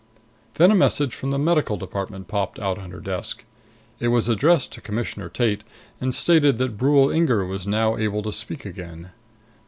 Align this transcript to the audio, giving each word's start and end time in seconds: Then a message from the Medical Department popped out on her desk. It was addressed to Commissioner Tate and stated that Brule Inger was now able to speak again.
Then 0.55 0.71
a 0.71 0.75
message 0.75 1.13
from 1.13 1.29
the 1.29 1.37
Medical 1.37 1.77
Department 1.77 2.27
popped 2.27 2.57
out 2.57 2.79
on 2.79 2.89
her 2.89 2.99
desk. 2.99 3.45
It 3.99 4.07
was 4.07 4.27
addressed 4.27 4.71
to 4.71 4.81
Commissioner 4.81 5.29
Tate 5.29 5.63
and 5.99 6.15
stated 6.15 6.57
that 6.57 6.75
Brule 6.75 7.11
Inger 7.11 7.45
was 7.45 7.67
now 7.67 7.95
able 7.97 8.23
to 8.23 8.33
speak 8.33 8.65
again. 8.65 9.11